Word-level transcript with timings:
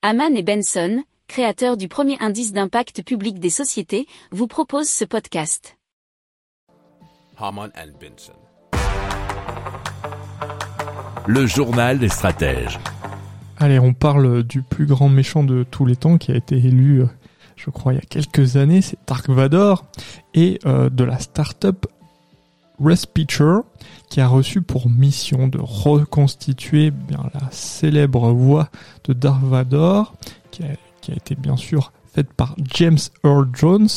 Haman 0.00 0.36
et 0.36 0.44
Benson, 0.44 1.02
créateurs 1.26 1.76
du 1.76 1.88
premier 1.88 2.16
indice 2.20 2.52
d'impact 2.52 3.02
public 3.02 3.40
des 3.40 3.50
sociétés, 3.50 4.06
vous 4.30 4.46
proposent 4.46 4.88
ce 4.88 5.04
podcast. 5.04 5.76
Haman 7.36 7.68
and 7.76 7.98
Benson. 8.00 8.32
Le 11.26 11.46
journal 11.46 11.98
des 11.98 12.08
stratèges. 12.08 12.78
Allez, 13.56 13.80
on 13.80 13.92
parle 13.92 14.44
du 14.44 14.62
plus 14.62 14.86
grand 14.86 15.08
méchant 15.08 15.42
de 15.42 15.64
tous 15.68 15.84
les 15.84 15.96
temps 15.96 16.16
qui 16.16 16.30
a 16.30 16.36
été 16.36 16.54
élu, 16.54 17.02
euh, 17.02 17.06
je 17.56 17.70
crois, 17.70 17.92
il 17.92 17.96
y 17.96 17.98
a 17.98 18.06
quelques 18.08 18.56
années, 18.56 18.82
c'est 18.82 18.98
Dark 19.04 19.28
Vador, 19.28 19.84
et 20.32 20.60
euh, 20.64 20.90
de 20.90 21.02
la 21.02 21.18
start-up 21.18 21.86
Respiture, 22.80 23.64
qui 24.08 24.20
a 24.20 24.28
reçu 24.28 24.62
pour 24.62 24.88
mission 24.88 25.48
de 25.48 25.58
reconstituer 25.60 26.90
bien 26.90 27.30
la 27.34 27.50
célèbre 27.50 28.30
voix 28.32 28.68
de 29.04 29.12
Dark 29.12 29.42
Vador, 29.42 30.14
qui 30.50 30.62
a, 30.62 30.68
qui 31.00 31.12
a 31.12 31.14
été 31.14 31.34
bien 31.34 31.56
sûr 31.56 31.92
faite 32.12 32.32
par 32.32 32.54
James 32.74 32.98
Earl 33.24 33.48
Jones, 33.52 33.88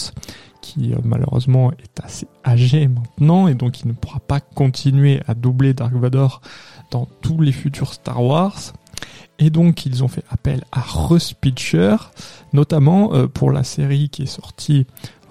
qui 0.62 0.94
euh, 0.94 0.98
malheureusement 1.03 1.72
est 1.72 2.03
assez 2.03 2.27
âgé 2.45 2.88
maintenant 2.88 3.48
et 3.48 3.55
donc 3.55 3.81
il 3.81 3.88
ne 3.88 3.94
pourra 3.94 4.20
pas 4.20 4.39
continuer 4.39 5.22
à 5.27 5.34
doubler 5.34 5.73
Dark 5.73 5.94
Vador 5.94 6.41
dans 6.91 7.08
tous 7.22 7.41
les 7.41 7.52
futurs 7.52 7.94
Star 7.94 8.23
Wars. 8.23 8.73
Et 9.39 9.50
donc 9.50 9.88
ils 9.88 10.03
ont 10.03 10.08
fait 10.08 10.23
appel 10.30 10.63
à 10.72 10.81
Russ 10.81 11.34
Pitcher, 11.34 11.95
notamment 12.53 13.13
euh, 13.13 13.27
pour 13.27 13.52
la 13.52 13.63
série 13.63 14.09
qui 14.09 14.23
est 14.23 14.27
sortie 14.27 14.86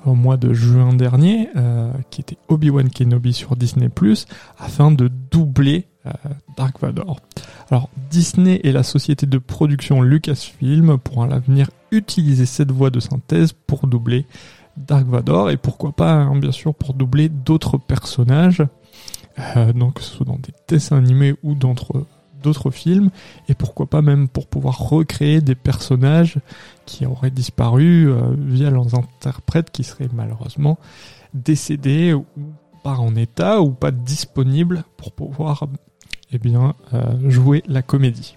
au 0.06 0.14
mois 0.14 0.36
de 0.36 0.52
juin 0.52 0.92
dernier, 0.92 1.48
euh, 1.56 1.92
qui 2.10 2.20
était 2.20 2.38
Obi-Wan 2.48 2.90
Kenobi 2.90 3.32
sur 3.32 3.56
Disney⁇ 3.56 3.88
afin 4.58 4.90
de 4.90 5.10
doubler 5.30 5.86
euh, 6.06 6.10
Dark 6.56 6.80
Vador. 6.80 7.20
Alors 7.70 7.90
Disney 8.10 8.60
et 8.64 8.72
la 8.72 8.82
société 8.82 9.26
de 9.26 9.38
production 9.38 10.00
Lucasfilm 10.00 10.98
pourront 10.98 11.22
à 11.22 11.26
l'avenir 11.28 11.70
utiliser 11.90 12.46
cette 12.46 12.70
voix 12.70 12.90
de 12.90 13.00
synthèse 13.00 13.52
pour 13.52 13.86
doubler 13.86 14.26
Dark 14.76 15.06
Vador 15.06 15.50
et 15.50 15.56
pourquoi 15.56 15.92
pas 15.92 16.12
hein, 16.12 16.36
bien 16.36 16.52
sûr 16.52 16.74
pour 16.74 16.94
doubler 16.94 17.28
d'autres 17.28 17.76
personnages, 17.78 18.62
euh, 19.56 19.72
donc 19.72 19.94
que 19.94 20.02
ce 20.02 20.14
soit 20.14 20.26
dans 20.26 20.38
des 20.38 20.54
dessins 20.68 20.96
animés 20.96 21.34
ou 21.42 21.54
dans 21.54 21.74
d'autres 22.42 22.70
films 22.70 23.10
et 23.48 23.54
pourquoi 23.54 23.86
pas 23.86 24.02
même 24.02 24.28
pour 24.28 24.46
pouvoir 24.46 24.78
recréer 24.78 25.40
des 25.40 25.54
personnages 25.54 26.38
qui 26.86 27.06
auraient 27.06 27.30
disparu 27.30 28.10
euh, 28.10 28.34
via 28.36 28.70
leurs 28.70 28.94
interprètes 28.94 29.70
qui 29.70 29.84
seraient 29.84 30.08
malheureusement 30.12 30.78
décédés 31.34 32.12
ou 32.12 32.26
pas 32.82 32.96
en 32.96 33.14
état 33.14 33.60
ou 33.60 33.70
pas 33.70 33.90
disponibles 33.90 34.84
pour 34.96 35.12
pouvoir 35.12 35.66
eh 36.32 36.38
bien 36.38 36.74
euh, 36.94 37.28
jouer 37.28 37.62
la 37.66 37.82
comédie. 37.82 38.36